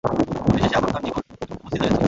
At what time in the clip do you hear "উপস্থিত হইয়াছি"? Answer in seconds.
1.55-1.99